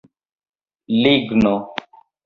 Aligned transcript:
Ligno 1.01 1.55